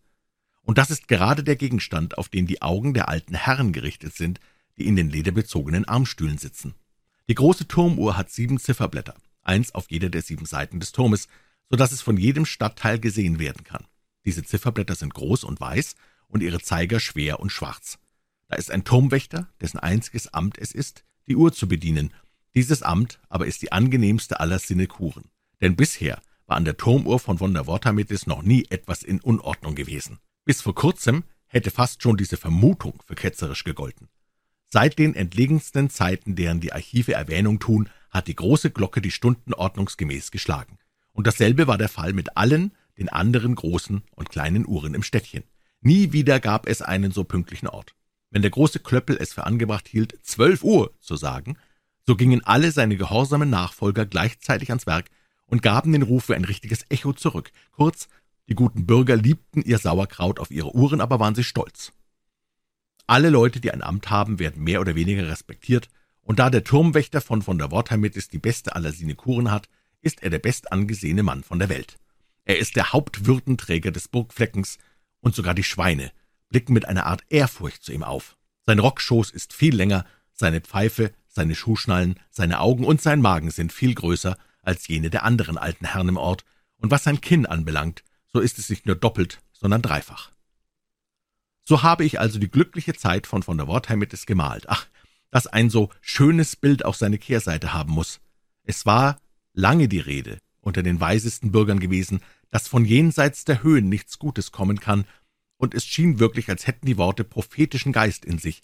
Und 0.62 0.78
das 0.78 0.90
ist 0.90 1.08
gerade 1.08 1.44
der 1.44 1.56
Gegenstand, 1.56 2.18
auf 2.18 2.30
den 2.30 2.48
die 2.48 2.62
Augen 2.62 2.94
der 2.94 3.10
alten 3.10 3.36
Herren 3.36 3.74
gerichtet 3.74 4.16
sind, 4.16 4.40
die 4.78 4.88
in 4.88 4.96
den 4.96 5.10
lederbezogenen 5.10 5.86
Armstühlen 5.86 6.38
sitzen. 6.38 6.74
Die 7.28 7.36
große 7.36 7.68
Turmuhr 7.68 8.18
hat 8.18 8.32
sieben 8.32 8.60
Zifferblätter, 8.60 9.16
eins 9.44 9.76
auf 9.76 9.90
jeder 9.90 10.10
der 10.10 10.22
sieben 10.22 10.46
Seiten 10.46 10.80
des 10.80 10.92
Turmes, 10.92 11.28
so 11.70 11.78
dass 11.78 11.92
es 11.92 12.02
von 12.02 12.18
jedem 12.18 12.46
Stadtteil 12.46 13.00
gesehen 13.00 13.40
werden 13.40 13.64
kann. 13.64 13.86
Diese 14.26 14.44
Zifferblätter 14.44 14.96
sind 14.96 15.14
groß 15.14 15.44
und 15.44 15.60
weiß 15.60 15.96
und 16.28 16.42
ihre 16.42 16.62
Zeiger 16.62 17.00
schwer 17.00 17.40
und 17.40 17.52
schwarz. 17.52 18.00
Da 18.48 18.56
ist 18.56 18.72
ein 18.72 18.84
Turmwächter, 18.84 19.50
dessen 19.62 19.80
einziges 19.80 20.34
Amt 20.34 20.58
es 20.58 20.72
ist, 20.72 21.04
die 21.28 21.36
Uhr 21.36 21.54
zu 21.54 21.68
bedienen. 21.68 22.14
Dieses 22.56 22.84
Amt 22.84 23.20
aber 23.30 23.48
ist 23.48 23.62
die 23.62 23.72
angenehmste 23.72 24.40
aller 24.40 24.60
Sinekuren, 24.60 25.26
denn 25.62 25.76
bisher 25.76 26.22
war 26.46 26.58
an 26.58 26.66
der 26.66 26.78
Turmuhr 26.78 27.20
von 27.20 27.38
von 27.38 27.54
der 27.54 27.68
Wortamitis 27.68 28.28
noch 28.28 28.44
nie 28.44 28.66
etwas 28.70 29.02
in 29.04 29.20
Unordnung 29.22 29.76
gewesen. 29.76 30.20
Bis 30.46 30.62
vor 30.62 30.76
kurzem 30.76 31.24
hätte 31.48 31.72
fast 31.72 32.02
schon 32.04 32.18
diese 32.18 32.38
Vermutung 32.38 33.02
für 33.06 33.16
ketzerisch 33.16 33.64
gegolten. 33.64 34.10
Seit 34.70 34.98
den 34.98 35.16
entlegensten 35.16 35.90
Zeiten, 35.90 36.36
deren 36.36 36.60
die 36.60 36.74
Archive 36.74 37.14
Erwähnung 37.14 37.60
tun, 37.60 37.90
hat 38.10 38.28
die 38.28 38.36
große 38.36 38.72
Glocke 38.72 39.02
die 39.02 39.12
Stunden 39.12 39.54
ordnungsgemäß 39.54 40.32
geschlagen. 40.32 40.78
Und 41.12 41.28
dasselbe 41.28 41.68
war 41.68 41.78
der 41.78 41.90
Fall 41.90 42.14
mit 42.14 42.38
allen 42.38 42.74
den 42.98 43.10
anderen 43.10 43.56
großen 43.56 44.04
und 44.16 44.30
kleinen 44.30 44.68
Uhren 44.68 44.94
im 44.94 45.04
Städtchen. 45.04 45.44
Nie 45.82 46.12
wieder 46.12 46.40
gab 46.40 46.68
es 46.68 46.82
einen 46.82 47.12
so 47.12 47.24
pünktlichen 47.24 47.68
Ort. 47.68 47.96
Wenn 48.30 48.42
der 48.42 48.52
große 48.52 48.80
Klöppel 48.80 49.18
es 49.20 49.34
für 49.34 49.46
angebracht 49.46 49.88
hielt, 49.88 50.18
zwölf 50.24 50.64
Uhr 50.64 50.94
zu 51.00 51.16
sagen, 51.16 51.58
so 52.06 52.16
gingen 52.16 52.44
alle 52.44 52.72
seine 52.72 52.98
gehorsamen 52.98 53.50
Nachfolger 53.50 54.06
gleichzeitig 54.06 54.70
ans 54.70 54.86
Werk 54.86 55.10
und 55.46 55.62
gaben 55.62 55.94
den 55.94 56.02
Rufe 56.02 56.36
ein 56.36 56.46
richtiges 56.46 56.86
Echo 56.90 57.14
zurück. 57.14 57.52
Kurz, 57.72 58.08
die 58.50 58.56
guten 58.56 58.86
Bürger 58.86 59.16
liebten 59.16 59.62
ihr 59.62 59.78
Sauerkraut 59.78 60.40
auf 60.40 60.52
ihre 60.52 60.76
Uhren, 60.76 61.02
aber 61.02 61.20
waren 61.20 61.36
sie 61.36 61.44
stolz. 61.44 61.94
Alle 63.08 63.30
Leute, 63.30 63.60
die 63.60 63.72
ein 63.72 63.84
Amt 63.84 64.10
haben, 64.10 64.40
werden 64.40 64.64
mehr 64.64 64.82
oder 64.82 64.96
weniger 64.96 65.28
respektiert, 65.28 65.90
und 66.22 66.40
da 66.40 66.50
der 66.50 66.64
Turmwächter 66.64 67.20
von 67.20 67.42
von 67.42 67.58
der 67.58 67.72
Wortheimitis 67.72 68.30
die 68.30 68.40
beste 68.40 68.76
aller 68.76 68.94
Sinekuren 68.94 69.52
hat, 69.52 69.68
ist 70.02 70.24
er 70.24 70.30
der 70.30 70.40
bestangesehene 70.40 71.24
Mann 71.24 71.44
von 71.44 71.60
der 71.60 71.70
Welt. 71.70 71.98
Er 72.46 72.58
ist 72.58 72.76
der 72.76 72.94
Hauptwürdenträger 72.94 73.92
des 73.92 74.08
Burgfleckens, 74.08 74.78
und 75.20 75.36
sogar 75.36 75.54
die 75.54 75.64
Schweine 75.64 76.12
blicken 76.50 76.74
mit 76.74 76.86
einer 76.86 77.06
Art 77.06 77.24
Ehrfurcht 77.30 77.84
zu 77.84 77.94
ihm 77.94 78.04
auf. 78.04 78.38
Sein 78.66 78.80
Rockschoß 78.80 79.32
ist 79.32 79.54
viel 79.54 79.76
länger, 79.76 80.06
seine 80.34 80.62
Pfeife, 80.62 81.12
seine 81.34 81.56
Schuhschnallen, 81.56 82.20
seine 82.30 82.60
Augen 82.60 82.86
und 82.86 83.02
sein 83.02 83.22
Magen 83.22 83.52
sind 83.52 83.74
viel 83.74 83.94
größer 83.94 84.38
als 84.62 84.88
jene 84.88 85.10
der 85.10 85.24
anderen 85.24 85.58
alten 85.58 85.86
Herren 85.86 86.10
im 86.10 86.18
Ort, 86.18 86.46
und 86.78 86.92
was 86.92 87.04
sein 87.04 87.22
Kinn 87.22 87.46
anbelangt, 87.46 88.04
so 88.32 88.40
ist 88.40 88.60
es 88.60 88.70
nicht 88.70 88.86
nur 88.86 88.96
doppelt, 88.96 89.42
sondern 89.52 89.82
dreifach. 89.82 90.32
So 91.66 91.82
habe 91.82 92.04
ich 92.04 92.20
also 92.20 92.40
die 92.40 92.52
glückliche 92.52 92.94
Zeit 92.94 93.28
von 93.28 93.44
von 93.44 93.58
der 93.58 93.68
Wortheimitis 93.68 94.26
gemalt. 94.26 94.66
Ach, 94.68 94.88
dass 95.32 95.48
ein 95.48 95.70
so 95.70 95.90
schönes 96.02 96.56
Bild 96.56 96.86
auch 96.86 96.94
seine 96.94 97.18
Kehrseite 97.18 97.74
haben 97.74 97.92
muss. 97.92 98.20
Es 98.64 98.86
war 98.86 99.20
lange 99.54 99.88
die 99.88 100.00
Rede 100.00 100.38
unter 100.60 100.84
den 100.84 101.00
weisesten 101.00 101.52
Bürgern 101.52 101.80
gewesen, 101.80 102.22
dass 102.50 102.68
von 102.68 102.86
jenseits 102.86 103.46
der 103.46 103.64
Höhen 103.64 103.90
nichts 103.90 104.20
Gutes 104.20 104.52
kommen 104.52 104.80
kann, 104.80 105.06
und 105.58 105.74
es 105.74 105.86
schien 105.86 106.20
wirklich, 106.20 106.50
als 106.50 106.68
hätten 106.68 106.86
die 106.86 106.98
Worte 106.98 107.24
prophetischen 107.24 107.94
Geist 107.94 108.26
in 108.26 108.38
sich. 108.38 108.62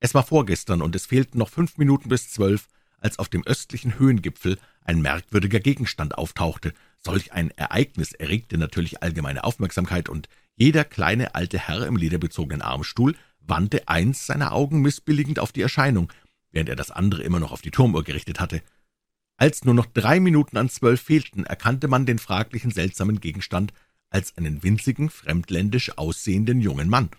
Es 0.00 0.14
war 0.14 0.24
vorgestern, 0.24 0.80
und 0.80 0.96
es 0.96 1.06
fehlten 1.06 1.38
noch 1.38 1.50
fünf 1.50 1.76
Minuten 1.76 2.08
bis 2.08 2.30
zwölf, 2.30 2.68
als 2.98 3.18
auf 3.18 3.28
dem 3.28 3.46
östlichen 3.46 3.98
Höhengipfel 3.98 4.58
ein 4.82 5.02
merkwürdiger 5.02 5.60
Gegenstand 5.60 6.16
auftauchte. 6.16 6.72
Solch 6.98 7.32
ein 7.32 7.50
Ereignis 7.52 8.12
erregte 8.12 8.58
natürlich 8.58 9.02
allgemeine 9.02 9.44
Aufmerksamkeit, 9.44 10.08
und 10.08 10.28
jeder 10.56 10.84
kleine 10.84 11.34
alte 11.34 11.58
Herr 11.58 11.86
im 11.86 11.96
lederbezogenen 11.96 12.62
Armstuhl 12.62 13.14
wandte 13.40 13.88
eins 13.88 14.26
seiner 14.26 14.52
Augen 14.52 14.80
missbilligend 14.80 15.38
auf 15.38 15.52
die 15.52 15.62
Erscheinung, 15.62 16.12
während 16.50 16.68
er 16.68 16.76
das 16.76 16.90
andere 16.90 17.22
immer 17.22 17.40
noch 17.40 17.52
auf 17.52 17.62
die 17.62 17.70
Turmuhr 17.70 18.04
gerichtet 18.04 18.40
hatte. 18.40 18.62
Als 19.36 19.64
nur 19.64 19.74
noch 19.74 19.86
drei 19.86 20.20
Minuten 20.20 20.56
an 20.56 20.68
zwölf 20.68 21.00
fehlten, 21.00 21.44
erkannte 21.44 21.88
man 21.88 22.04
den 22.04 22.18
fraglichen 22.18 22.70
seltsamen 22.70 23.20
Gegenstand 23.20 23.72
als 24.10 24.36
einen 24.36 24.62
winzigen, 24.62 25.08
fremdländisch 25.08 25.96
aussehenden 25.96 26.60
jungen 26.60 26.88
Mann. 26.88 27.10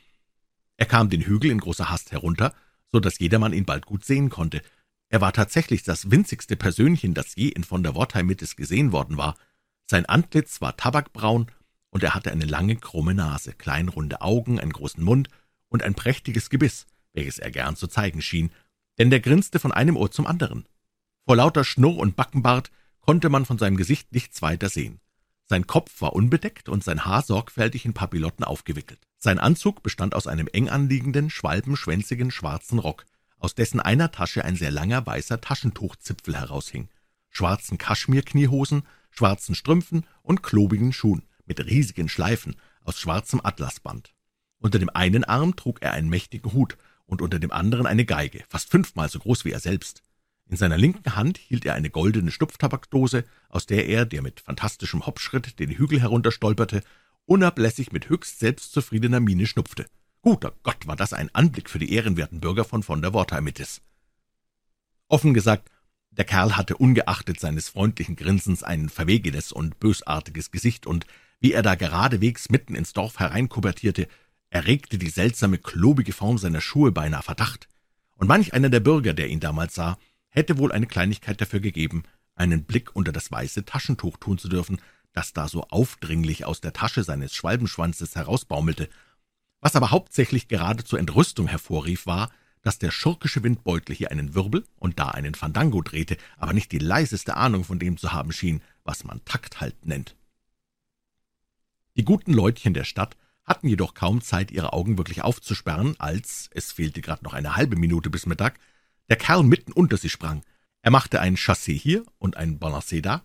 Er 0.77 0.85
kam 0.85 1.09
den 1.09 1.21
Hügel 1.21 1.51
in 1.51 1.59
großer 1.59 1.89
Hast 1.89 2.11
herunter, 2.11 2.53
so 2.91 2.99
dass 2.99 3.19
jedermann 3.19 3.53
ihn 3.53 3.65
bald 3.65 3.85
gut 3.85 4.05
sehen 4.05 4.29
konnte. 4.29 4.61
Er 5.09 5.21
war 5.21 5.33
tatsächlich 5.33 5.83
das 5.83 6.11
winzigste 6.11 6.55
Persönchen, 6.55 7.13
das 7.13 7.35
je 7.35 7.49
in 7.49 7.63
von 7.63 7.83
der 7.83 7.95
Wortheimitis 7.95 8.55
gesehen 8.55 8.91
worden 8.91 9.17
war. 9.17 9.35
Sein 9.89 10.05
Antlitz 10.05 10.61
war 10.61 10.77
tabakbraun, 10.77 11.47
und 11.89 12.03
er 12.03 12.15
hatte 12.15 12.31
eine 12.31 12.45
lange, 12.45 12.77
krumme 12.77 13.13
Nase, 13.13 13.53
kleinrunde 13.53 14.21
Augen, 14.21 14.59
einen 14.59 14.71
großen 14.71 15.03
Mund 15.03 15.27
und 15.67 15.83
ein 15.83 15.93
prächtiges 15.93 16.49
Gebiss, 16.49 16.85
welches 17.13 17.37
er 17.37 17.51
gern 17.51 17.75
zu 17.75 17.87
zeigen 17.87 18.21
schien, 18.21 18.51
denn 18.97 19.09
der 19.09 19.19
grinste 19.19 19.59
von 19.59 19.71
einem 19.71 19.97
Ohr 19.97 20.11
zum 20.11 20.25
anderen. 20.25 20.65
Vor 21.25 21.35
lauter 21.35 21.63
Schnurr 21.63 21.97
und 21.97 22.15
Backenbart 22.15 22.71
konnte 23.01 23.29
man 23.29 23.45
von 23.45 23.57
seinem 23.57 23.77
Gesicht 23.77 24.13
nichts 24.13 24.41
weiter 24.41 24.69
sehen. 24.69 24.99
Sein 25.47 25.67
Kopf 25.67 26.01
war 26.01 26.13
unbedeckt 26.13 26.69
und 26.69 26.83
sein 26.83 27.03
Haar 27.03 27.23
sorgfältig 27.23 27.85
in 27.85 27.93
Papillotten 27.93 28.45
aufgewickelt. 28.45 29.05
Sein 29.23 29.37
Anzug 29.37 29.83
bestand 29.83 30.15
aus 30.15 30.25
einem 30.25 30.47
eng 30.51 30.67
anliegenden, 30.67 31.29
schwalbenschwänzigen 31.29 32.31
schwarzen 32.31 32.79
Rock, 32.79 33.05
aus 33.37 33.53
dessen 33.53 33.79
einer 33.79 34.11
Tasche 34.11 34.43
ein 34.43 34.55
sehr 34.55 34.71
langer 34.71 35.05
weißer 35.05 35.39
Taschentuchzipfel 35.39 36.35
heraushing, 36.35 36.89
schwarzen 37.29 37.77
Kaschmirkniehosen, 37.77 38.81
schwarzen 39.11 39.53
Strümpfen 39.53 40.07
und 40.23 40.41
klobigen 40.41 40.91
Schuhen 40.91 41.21
mit 41.45 41.63
riesigen 41.63 42.09
Schleifen 42.09 42.55
aus 42.83 42.99
schwarzem 42.99 43.41
Atlasband. 43.43 44.11
Unter 44.57 44.79
dem 44.79 44.89
einen 44.89 45.23
Arm 45.23 45.55
trug 45.55 45.83
er 45.83 45.93
einen 45.93 46.09
mächtigen 46.09 46.53
Hut 46.53 46.75
und 47.05 47.21
unter 47.21 47.37
dem 47.37 47.51
anderen 47.51 47.85
eine 47.85 48.05
Geige, 48.05 48.43
fast 48.49 48.71
fünfmal 48.71 49.07
so 49.07 49.19
groß 49.19 49.45
wie 49.45 49.51
er 49.51 49.59
selbst. 49.59 50.01
In 50.49 50.57
seiner 50.57 50.79
linken 50.79 51.15
Hand 51.15 51.37
hielt 51.37 51.63
er 51.65 51.75
eine 51.75 51.91
goldene 51.91 52.31
Stupftabakdose, 52.31 53.23
aus 53.49 53.67
der 53.67 53.85
er, 53.87 54.05
der 54.05 54.23
mit 54.23 54.39
fantastischem 54.39 55.05
Hopfschritt 55.05 55.59
den 55.59 55.69
Hügel 55.69 56.01
herunterstolperte, 56.01 56.81
unablässig 57.25 57.91
mit 57.91 58.09
höchst 58.09 58.39
selbstzufriedener 58.39 59.19
Miene 59.19 59.47
schnupfte. 59.47 59.85
Guter 60.21 60.53
Gott, 60.63 60.87
war 60.87 60.95
das 60.95 61.13
ein 61.13 61.33
Anblick 61.33 61.69
für 61.69 61.79
die 61.79 61.93
ehrenwerten 61.93 62.39
Bürger 62.39 62.63
von 62.63 62.83
von 62.83 63.01
der 63.01 63.13
Wortheimitis. 63.13 63.81
Offen 65.07 65.33
gesagt, 65.33 65.69
der 66.11 66.25
Kerl 66.25 66.57
hatte 66.57 66.77
ungeachtet 66.77 67.39
seines 67.39 67.69
freundlichen 67.69 68.15
Grinsens 68.15 68.63
ein 68.63 68.89
verwegenes 68.89 69.51
und 69.51 69.79
bösartiges 69.79 70.51
Gesicht, 70.51 70.85
und 70.85 71.05
wie 71.39 71.53
er 71.53 71.63
da 71.63 71.75
geradewegs 71.75 72.49
mitten 72.49 72.75
ins 72.75 72.93
Dorf 72.93 73.19
hereinkubertierte, 73.19 74.07
erregte 74.49 74.97
die 74.97 75.09
seltsame, 75.09 75.57
klobige 75.57 76.13
Form 76.13 76.37
seiner 76.37 76.61
Schuhe 76.61 76.91
beinahe 76.91 77.23
Verdacht, 77.23 77.67
und 78.15 78.27
manch 78.27 78.53
einer 78.53 78.69
der 78.69 78.81
Bürger, 78.81 79.13
der 79.13 79.29
ihn 79.29 79.39
damals 79.39 79.73
sah, 79.73 79.97
hätte 80.29 80.57
wohl 80.57 80.71
eine 80.71 80.85
Kleinigkeit 80.85 81.41
dafür 81.41 81.61
gegeben, 81.61 82.03
einen 82.35 82.65
Blick 82.65 82.95
unter 82.95 83.11
das 83.11 83.31
weiße 83.31 83.65
Taschentuch 83.65 84.17
tun 84.17 84.37
zu 84.37 84.49
dürfen, 84.49 84.79
das 85.13 85.33
da 85.33 85.47
so 85.47 85.63
aufdringlich 85.63 86.45
aus 86.45 86.61
der 86.61 86.73
Tasche 86.73 87.03
seines 87.03 87.33
Schwalbenschwanzes 87.35 88.15
herausbaumelte. 88.15 88.89
Was 89.59 89.75
aber 89.75 89.91
hauptsächlich 89.91 90.47
gerade 90.47 90.83
zur 90.83 90.99
Entrüstung 90.99 91.47
hervorrief, 91.47 92.05
war, 92.05 92.31
dass 92.61 92.79
der 92.79 92.91
schurkische 92.91 93.43
Windbeutel 93.43 93.95
hier 93.95 94.11
einen 94.11 94.35
Wirbel 94.35 94.65
und 94.77 94.99
da 94.99 95.09
einen 95.09 95.35
Fandango 95.35 95.81
drehte, 95.81 96.17
aber 96.37 96.53
nicht 96.53 96.71
die 96.71 96.79
leiseste 96.79 97.35
Ahnung 97.35 97.63
von 97.63 97.79
dem 97.79 97.97
zu 97.97 98.13
haben 98.13 98.31
schien, 98.31 98.61
was 98.83 99.03
man 99.03 99.23
Takthalt 99.25 99.85
nennt. 99.85 100.15
Die 101.97 102.05
guten 102.05 102.33
Leutchen 102.33 102.73
der 102.73 102.83
Stadt 102.83 103.17
hatten 103.43 103.67
jedoch 103.67 103.93
kaum 103.93 104.21
Zeit, 104.21 104.51
ihre 104.51 104.73
Augen 104.73 104.97
wirklich 104.97 105.23
aufzusperren, 105.23 105.99
als, 105.99 106.49
es 106.53 106.71
fehlte 106.71 107.01
gerade 107.01 107.23
noch 107.23 107.33
eine 107.33 107.55
halbe 107.55 107.75
Minute 107.75 108.09
bis 108.09 108.25
Mittag, 108.25 108.59
der 109.09 109.17
Kerl 109.17 109.43
mitten 109.43 109.71
unter 109.73 109.97
sie 109.97 110.09
sprang. 110.09 110.43
Er 110.83 110.91
machte 110.91 111.19
ein 111.19 111.35
Chassé 111.35 111.73
hier 111.73 112.05
und 112.17 112.37
ein 112.37 112.59
Balancé 112.59 113.01
da, 113.01 113.23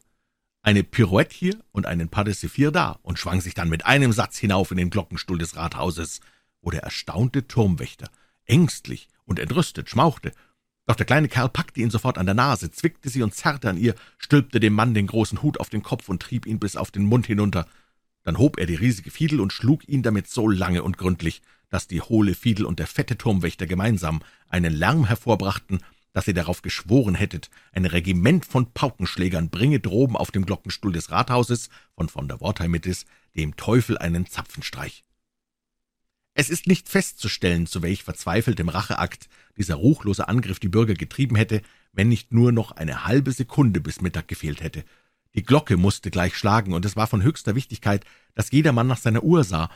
eine 0.66 0.82
Pirouette 0.82 1.32
hier 1.32 1.56
und 1.70 1.87
einen 1.87 2.08
Pas 2.08 2.40
Sephir 2.40 2.73
da 2.73 2.99
und 3.02 3.20
schwang 3.20 3.40
sich 3.40 3.54
dann 3.54 3.68
mit 3.68 3.87
einem 3.87 4.11
Satz 4.12 4.37
hinauf 4.37 4.73
in 4.73 4.76
den 4.78 4.90
Glockenstuhl 4.90 5.38
des 5.38 5.54
Rathauses, 5.54 6.20
wo 6.61 6.70
der 6.70 6.82
erstaunte 6.82 7.46
Turmwächter 7.46 8.11
ängstlich 8.46 9.06
und 9.26 9.38
entrüstet 9.38 9.88
schmauchte. 9.88 10.32
Doch 10.85 10.96
der 10.96 11.06
kleine 11.06 11.28
Kerl 11.28 11.50
packte 11.50 11.80
ihn 11.80 11.90
sofort 11.90 12.18
an 12.18 12.26
der 12.26 12.35
Nase, 12.35 12.73
zwickte 12.73 13.08
sie 13.11 13.23
und 13.23 13.32
zerrte 13.32 13.70
an 13.70 13.78
ihr, 13.78 13.94
stülpte 14.18 14.58
dem 14.58 14.73
Mann 14.73 14.92
den 14.92 15.06
großen 15.06 15.40
Hut 15.40 15.61
auf 15.61 15.70
den 15.70 15.85
Kopf 15.85 16.08
und 16.08 16.20
trieb 16.20 16.46
ihn 16.46 16.58
bis 16.58 16.75
auf 16.75 16.90
den 16.90 17.04
Mund 17.04 17.28
hinunter. 17.28 17.68
Dann 18.25 18.38
hob 18.38 18.58
er 18.58 18.66
die 18.66 18.75
riesige 18.75 19.12
Fiedel 19.12 19.40
und 19.40 19.52
schlug 19.52 19.88
ihn 19.88 20.02
damit 20.02 20.28
so 20.28 20.49
lange 20.49 20.82
und 20.82 20.99
gründlich, 20.99 21.42
dass 21.68 21.87
die 21.87 22.00
hohle 22.00 22.35
Fiedel 22.35 22.66
und 22.66 22.80
der 22.80 22.88
fette 22.88 23.16
Turmwächter 23.16 23.68
gemeinsam 23.68 24.20
einen 24.49 24.75
Lärm 24.75 25.04
hervorbrachten, 25.04 25.78
dass 26.16 26.26
ihr 26.26 26.32
darauf 26.32 26.62
geschworen 26.62 27.14
hättet, 27.14 27.50
ein 27.73 27.85
Regiment 27.85 28.46
von 28.46 28.73
Paukenschlägern 28.73 29.50
bringe 29.50 29.80
droben 29.80 30.16
auf 30.16 30.30
dem 30.30 30.46
Glockenstuhl 30.46 30.90
des 30.90 31.11
Rathauses 31.11 31.68
von 31.94 32.08
von 32.08 32.26
der 32.26 32.40
Wortheimitis 32.40 33.04
dem 33.37 33.54
Teufel 33.56 33.99
einen 33.99 34.25
Zapfenstreich. 34.25 35.04
Es 36.32 36.49
ist 36.49 36.68
nicht 36.68 36.88
festzustellen, 36.88 37.66
zu 37.66 37.82
welch 37.82 38.02
verzweifeltem 38.02 38.70
Racheakt 38.70 39.28
dieser 39.58 39.75
ruchlose 39.75 40.26
Angriff 40.26 40.58
die 40.58 40.70
Bürger 40.70 40.94
getrieben 40.94 41.37
hätte, 41.37 41.61
wenn 41.92 42.08
nicht 42.08 42.32
nur 42.32 42.50
noch 42.50 42.70
eine 42.73 43.04
halbe 43.04 43.32
Sekunde 43.32 43.82
bis 43.82 44.00
Mittag 44.00 44.26
gefehlt 44.26 44.62
hätte. 44.62 44.87
Die 45.35 45.42
Glocke 45.42 45.76
musste 45.76 46.11
gleich 46.11 46.35
schlagen, 46.35 46.73
und 46.73 46.87
es 46.87 46.96
war 46.96 47.08
von 47.08 47.23
höchster 47.23 47.54
Wichtigkeit, 47.54 48.06
dass 48.35 48.50
jedermann 48.50 48.87
nach 48.87 48.96
seiner 48.96 49.23
Uhr 49.23 49.44
sah. 49.44 49.68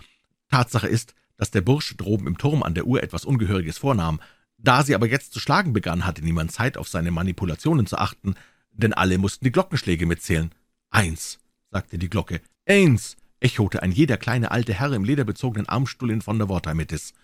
Tatsache 0.49 0.89
ist, 0.89 1.15
dass 1.37 1.51
der 1.51 1.61
Bursche 1.61 1.97
droben 1.97 2.27
im 2.27 2.39
Turm 2.39 2.63
an 2.63 2.75
der 2.75 2.87
Uhr 2.87 3.03
etwas 3.03 3.27
Ungehöriges 3.27 3.77
vornahm. 3.77 4.21
Da 4.63 4.85
sie 4.85 4.95
aber 4.95 5.09
jetzt 5.09 5.33
zu 5.33 5.41
schlagen 5.41 5.73
begann, 5.73 6.05
hatte 6.05 6.23
niemand 6.23 6.53
Zeit, 6.53 6.77
auf 6.77 6.89
seine 6.89 7.11
Manipulationen 7.11 7.87
zu 7.87 7.97
achten, 7.97 8.35
denn 8.73 8.93
alle 8.93 9.19
mussten 9.19 9.45
die 9.45 9.53
Glockenschläge 9.53 10.07
mitzählen. 10.07 10.53
Eins, 10.91 11.39
sagte 11.71 11.99
die 11.99 12.11
Glocke. 12.11 12.41
Eins, 12.67 13.17
echote 13.41 13.83
ein 13.83 13.93
jeder 13.93 14.17
kleine 14.17 14.51
alte 14.51 14.75
Herr 14.75 14.93
im 14.93 15.05
lederbezogenen 15.05 15.69
Armstuhl 15.69 16.11
in 16.11 16.21
von 16.21 16.39
der 16.39 16.49
Wortheimitis. 16.49 17.15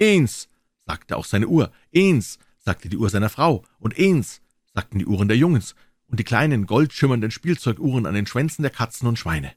Eins, 0.00 0.48
sagte 0.86 1.16
auch 1.16 1.24
seine 1.24 1.48
Uhr. 1.48 1.72
Eins, 1.94 2.38
sagte 2.58 2.88
die 2.88 2.96
Uhr 2.96 3.10
seiner 3.10 3.28
Frau. 3.28 3.64
Und 3.80 3.98
eins, 3.98 4.40
sagten 4.72 4.98
die 4.98 5.06
Uhren 5.06 5.28
der 5.28 5.36
Jungens 5.36 5.74
und 6.06 6.20
die 6.20 6.24
kleinen 6.24 6.66
goldschimmernden 6.66 7.30
Spielzeuguhren 7.30 8.06
an 8.06 8.14
den 8.14 8.26
Schwänzen 8.26 8.62
der 8.62 8.70
Katzen 8.70 9.08
und 9.08 9.18
Schweine. 9.18 9.52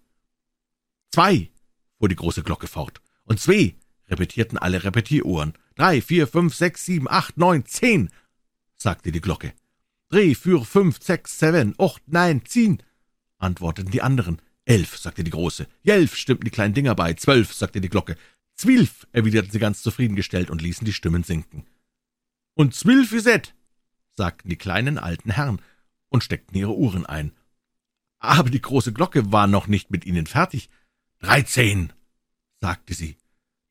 Zwei, 1.12 1.50
fuhr 1.98 2.10
die 2.10 2.16
große 2.16 2.44
Glocke 2.44 2.68
fort, 2.68 3.02
und 3.26 3.40
zwei, 3.40 3.76
repetierten 4.10 4.58
alle 4.58 4.84
Repetieruhren. 4.84 5.54
Drei, 5.76 6.02
vier, 6.02 6.28
fünf, 6.28 6.56
sechs, 6.56 6.86
sieben, 6.86 7.10
acht, 7.10 7.38
neun, 7.38 7.66
zehn, 7.66 8.10
sagte 8.76 9.12
die 9.12 9.22
Glocke. 9.22 9.54
Drei, 10.10 10.36
vier, 10.36 10.62
fünf, 10.62 11.02
sechs, 11.02 11.40
seven, 11.40 11.76
acht, 11.78 12.08
neun, 12.08 12.46
zehn, 12.46 12.84
antworteten 13.38 13.92
die 13.92 14.02
anderen. 14.02 14.42
Elf, 14.66 14.98
sagte 14.98 15.24
die 15.24 15.32
Große. 15.32 15.68
Jelf, 15.82 16.16
stimmten 16.16 16.46
die 16.46 16.52
kleinen 16.52 16.74
Dinger 16.74 16.96
bei. 16.96 17.14
Zwölf, 17.14 17.54
sagte 17.54 17.82
die 17.82 17.90
Glocke. 17.90 18.16
Zwilf, 18.56 19.08
erwiderten 19.12 19.52
sie 19.52 19.60
ganz 19.60 19.82
zufriedengestellt 19.82 20.50
und 20.50 20.62
ließen 20.62 20.86
die 20.86 20.94
Stimmen 20.94 21.24
sinken. 21.24 21.66
Und 22.54 22.76
zwilf 22.76 23.12
is 23.12 23.26
et, 23.26 23.56
sagten 24.12 24.50
die 24.50 24.58
kleinen 24.58 24.98
alten 24.98 25.32
Herren 25.32 25.62
und 26.10 26.24
steckten 26.24 26.58
ihre 26.58 26.76
Uhren 26.76 27.06
ein. 27.06 27.32
Aber 28.20 28.50
die 28.50 28.62
große 28.62 28.94
Glocke 28.94 29.32
war 29.32 29.48
noch 29.48 29.68
nicht 29.68 29.90
mit 29.90 30.06
ihnen 30.06 30.28
fertig. 30.28 30.70
Dreizehn, 31.20 31.92
sagte 32.60 32.94
sie. 32.94 33.18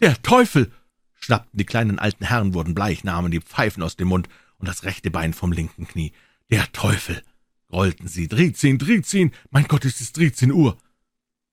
Der 0.00 0.20
Teufel! 0.22 0.72
Schnappten 1.20 1.58
die 1.58 1.66
kleinen 1.66 1.98
alten 1.98 2.24
Herren, 2.24 2.54
wurden 2.54 2.74
bleich, 2.74 3.04
nahmen 3.04 3.30
die 3.30 3.40
Pfeifen 3.40 3.82
aus 3.82 3.96
dem 3.96 4.08
Mund 4.08 4.28
und 4.58 4.68
das 4.68 4.84
rechte 4.84 5.10
Bein 5.10 5.32
vom 5.32 5.52
linken 5.52 5.86
Knie. 5.86 6.12
Der 6.50 6.70
Teufel! 6.72 7.22
grollten 7.68 8.08
sie. 8.08 8.26
Drizehn, 8.26 8.78
Drizehn! 8.78 9.32
Mein 9.50 9.68
Gott, 9.68 9.84
es 9.84 10.00
ist 10.00 10.16
dreizehn 10.16 10.50
Uhr! 10.50 10.76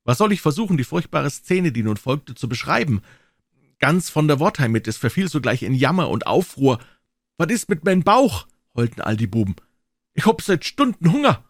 Was 0.03 0.17
soll 0.17 0.31
ich 0.31 0.41
versuchen, 0.41 0.77
die 0.77 0.83
furchtbare 0.83 1.29
Szene, 1.29 1.71
die 1.71 1.83
nun 1.83 1.97
folgte, 1.97 2.33
zu 2.33 2.49
beschreiben? 2.49 3.01
Ganz 3.79 4.09
von 4.09 4.27
der 4.27 4.39
Wortheim 4.39 4.71
mit, 4.71 4.87
es 4.87 4.97
verfiel 4.97 5.29
sogleich 5.29 5.61
in 5.63 5.75
Jammer 5.75 6.09
und 6.09 6.25
Aufruhr. 6.25 6.79
Was 7.37 7.51
ist 7.51 7.69
mit 7.69 7.83
mein 7.85 8.03
Bauch? 8.03 8.47
heulten 8.73 9.01
all 9.01 9.17
die 9.17 9.27
Buben. 9.27 9.55
Ich 10.13 10.25
hab 10.25 10.41
seit 10.41 10.65
Stunden 10.65 11.11
Hunger. 11.11 11.43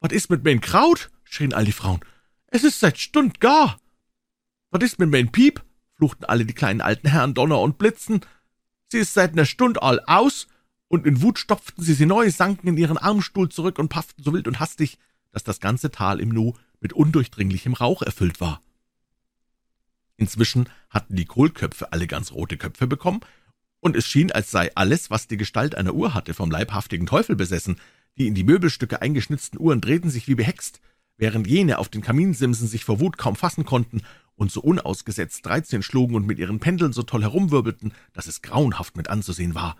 Was 0.00 0.12
ist 0.12 0.30
mit 0.30 0.44
mein 0.44 0.60
Kraut? 0.60 1.10
schrien 1.24 1.54
all 1.54 1.64
die 1.64 1.72
Frauen. 1.72 2.00
Es 2.46 2.62
ist 2.62 2.78
seit 2.78 2.98
Stund 2.98 3.40
gar. 3.40 3.80
Was 4.70 4.84
ist 4.84 4.98
mit 4.98 5.10
mein 5.10 5.32
Piep? 5.32 5.64
Fluchten 5.96 6.24
alle 6.24 6.44
die 6.44 6.54
kleinen 6.54 6.80
alten 6.80 7.08
Herren 7.08 7.34
Donner 7.34 7.60
und 7.60 7.78
Blitzen. 7.78 8.20
Sie 8.88 8.98
ist 8.98 9.14
seit 9.14 9.34
ner 9.34 9.46
Stund 9.46 9.82
all 9.82 10.00
aus, 10.06 10.46
und 10.88 11.06
in 11.06 11.22
Wut 11.22 11.38
stopften 11.38 11.82
sie 11.82 11.94
sie 11.94 12.06
neu, 12.06 12.30
sanken 12.30 12.68
in 12.68 12.76
ihren 12.76 12.98
Armstuhl 12.98 13.48
zurück 13.48 13.78
und 13.78 13.88
pafften 13.88 14.22
so 14.22 14.32
wild 14.32 14.46
und 14.46 14.60
hastig, 14.60 14.98
dass 15.32 15.42
das 15.42 15.60
ganze 15.60 15.90
Tal 15.90 16.20
im 16.20 16.28
Nu 16.28 16.52
mit 16.80 16.92
undurchdringlichem 16.92 17.72
Rauch 17.72 18.02
erfüllt 18.02 18.40
war. 18.40 18.60
Inzwischen 20.16 20.68
hatten 20.90 21.16
die 21.16 21.24
Kohlköpfe 21.24 21.92
alle 21.92 22.06
ganz 22.06 22.32
rote 22.32 22.56
Köpfe 22.56 22.86
bekommen, 22.86 23.20
und 23.80 23.96
es 23.96 24.06
schien, 24.06 24.32
als 24.32 24.50
sei 24.50 24.70
alles, 24.76 25.10
was 25.10 25.26
die 25.26 25.36
Gestalt 25.36 25.74
einer 25.74 25.92
Uhr 25.92 26.14
hatte, 26.14 26.32
vom 26.32 26.50
leibhaftigen 26.50 27.06
Teufel 27.06 27.36
besessen. 27.36 27.78
Die 28.16 28.28
in 28.28 28.34
die 28.34 28.44
Möbelstücke 28.44 29.02
eingeschnitzten 29.02 29.60
Uhren 29.60 29.82
drehten 29.82 30.08
sich 30.08 30.26
wie 30.26 30.34
behext, 30.34 30.80
während 31.18 31.46
jene 31.46 31.78
auf 31.78 31.90
den 31.90 32.00
Kaminsimsen 32.00 32.66
sich 32.66 32.84
vor 32.84 33.00
Wut 33.00 33.18
kaum 33.18 33.36
fassen 33.36 33.66
konnten 33.66 34.02
und 34.36 34.50
so 34.50 34.60
unausgesetzt 34.60 35.44
dreizehn 35.46 35.82
schlugen 35.82 36.16
und 36.16 36.26
mit 36.26 36.38
ihren 36.38 36.60
Pendeln 36.60 36.92
so 36.92 37.02
toll 37.02 37.22
herumwirbelten, 37.22 37.92
dass 38.12 38.26
es 38.26 38.42
grauenhaft 38.42 38.96
mit 38.96 39.08
anzusehen 39.08 39.54
war. 39.54 39.76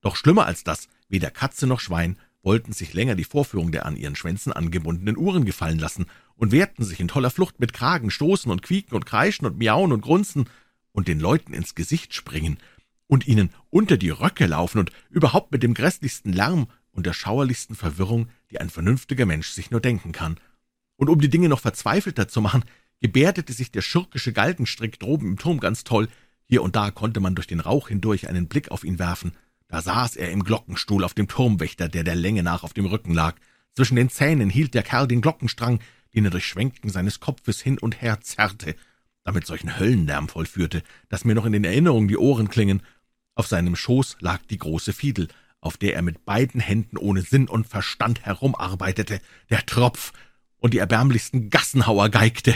Doch 0.00 0.16
schlimmer 0.16 0.46
als 0.46 0.64
das, 0.64 0.88
weder 1.08 1.30
Katze 1.30 1.66
noch 1.66 1.80
Schwein 1.80 2.18
wollten 2.42 2.72
sich 2.72 2.94
länger 2.94 3.14
die 3.14 3.24
Vorführung 3.24 3.72
der 3.72 3.84
an 3.84 3.96
ihren 3.96 4.16
Schwänzen 4.16 4.52
angebundenen 4.52 5.16
Uhren 5.16 5.44
gefallen 5.44 5.78
lassen 5.78 6.06
und 6.36 6.52
wehrten 6.52 6.84
sich 6.84 7.00
in 7.00 7.08
toller 7.08 7.30
Flucht 7.30 7.60
mit 7.60 7.72
Kragen, 7.72 8.10
Stoßen 8.10 8.50
und 8.50 8.62
Quieken 8.62 8.94
und 8.94 9.06
Kreischen 9.06 9.44
und 9.44 9.58
Miauen 9.58 9.92
und 9.92 10.00
Grunzen 10.00 10.48
und 10.92 11.08
den 11.08 11.20
Leuten 11.20 11.52
ins 11.52 11.74
Gesicht 11.74 12.14
springen 12.14 12.58
und 13.06 13.26
ihnen 13.26 13.50
unter 13.70 13.96
die 13.96 14.10
Röcke 14.10 14.46
laufen 14.46 14.78
und 14.78 14.92
überhaupt 15.10 15.50
mit 15.52 15.62
dem 15.62 15.74
grässlichsten 15.74 16.32
Lärm 16.32 16.68
und 16.92 17.06
der 17.06 17.12
schauerlichsten 17.12 17.76
Verwirrung, 17.76 18.28
die 18.50 18.60
ein 18.60 18.70
vernünftiger 18.70 19.26
Mensch 19.26 19.50
sich 19.50 19.70
nur 19.70 19.80
denken 19.80 20.12
kann. 20.12 20.38
Und 20.96 21.08
um 21.08 21.20
die 21.20 21.28
Dinge 21.28 21.48
noch 21.48 21.60
verzweifelter 21.60 22.28
zu 22.28 22.40
machen, 22.40 22.64
gebärdete 23.00 23.52
sich 23.52 23.70
der 23.70 23.82
schurkische 23.82 24.32
Galgenstrick 24.32 24.98
droben 24.98 25.28
im 25.28 25.38
Turm 25.38 25.60
ganz 25.60 25.84
toll. 25.84 26.08
Hier 26.44 26.62
und 26.62 26.76
da 26.76 26.90
konnte 26.90 27.20
man 27.20 27.34
durch 27.34 27.46
den 27.46 27.60
Rauch 27.60 27.88
hindurch 27.88 28.28
einen 28.28 28.48
Blick 28.48 28.70
auf 28.70 28.84
ihn 28.84 28.98
werfen. 28.98 29.32
Da 29.68 29.82
saß 29.82 30.16
er 30.16 30.30
im 30.30 30.44
Glockenstuhl 30.44 31.04
auf 31.04 31.14
dem 31.14 31.28
Turmwächter, 31.28 31.88
der 31.88 32.04
der 32.04 32.14
Länge 32.14 32.42
nach 32.42 32.62
auf 32.62 32.72
dem 32.72 32.86
Rücken 32.86 33.12
lag. 33.12 33.36
Zwischen 33.74 33.96
den 33.96 34.08
Zähnen 34.08 34.50
hielt 34.50 34.74
der 34.74 34.82
Kerl 34.82 35.06
den 35.06 35.20
Glockenstrang, 35.20 35.80
den 36.14 36.24
er 36.24 36.30
durch 36.30 36.46
Schwenken 36.46 36.88
seines 36.90 37.20
Kopfes 37.20 37.60
hin 37.60 37.78
und 37.78 38.00
her 38.00 38.20
zerrte, 38.20 38.74
damit 39.24 39.46
solchen 39.46 39.78
Höllenlärm 39.78 40.28
vollführte, 40.28 40.82
dass 41.10 41.24
mir 41.24 41.34
noch 41.34 41.44
in 41.44 41.52
den 41.52 41.64
Erinnerungen 41.64 42.08
die 42.08 42.16
Ohren 42.16 42.48
klingen. 42.48 42.82
Auf 43.34 43.46
seinem 43.46 43.76
Schoß 43.76 44.16
lag 44.20 44.40
die 44.50 44.58
große 44.58 44.92
Fiedel, 44.92 45.28
auf 45.60 45.76
der 45.76 45.94
er 45.94 46.02
mit 46.02 46.24
beiden 46.24 46.60
Händen 46.60 46.96
ohne 46.96 47.22
Sinn 47.22 47.46
und 47.46 47.66
Verstand 47.66 48.24
herumarbeitete, 48.24 49.20
der 49.50 49.66
Tropf 49.66 50.12
und 50.56 50.72
die 50.72 50.78
erbärmlichsten 50.78 51.50
Gassenhauer 51.50 52.08
geigte. 52.08 52.54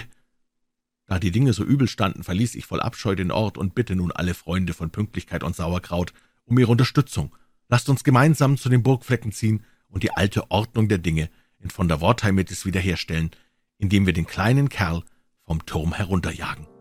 Da 1.12 1.18
die 1.18 1.30
Dinge 1.30 1.52
so 1.52 1.62
übel 1.62 1.88
standen, 1.88 2.24
verließ 2.24 2.54
ich 2.54 2.64
voll 2.64 2.80
Abscheu 2.80 3.14
den 3.14 3.30
Ort 3.30 3.58
und 3.58 3.74
bitte 3.74 3.94
nun 3.94 4.12
alle 4.12 4.32
Freunde 4.32 4.72
von 4.72 4.88
Pünktlichkeit 4.88 5.44
und 5.44 5.54
Sauerkraut 5.54 6.14
um 6.46 6.58
ihre 6.58 6.72
Unterstützung. 6.72 7.36
Lasst 7.68 7.90
uns 7.90 8.02
gemeinsam 8.02 8.56
zu 8.56 8.70
den 8.70 8.82
Burgflecken 8.82 9.30
ziehen 9.30 9.62
und 9.88 10.04
die 10.04 10.12
alte 10.12 10.50
Ordnung 10.50 10.88
der 10.88 10.96
Dinge 10.96 11.28
in 11.58 11.68
von 11.68 11.86
der 11.86 12.00
Wortheimetis 12.00 12.64
wiederherstellen, 12.64 13.30
indem 13.76 14.06
wir 14.06 14.14
den 14.14 14.26
kleinen 14.26 14.70
Kerl 14.70 15.02
vom 15.44 15.66
Turm 15.66 15.92
herunterjagen. 15.92 16.71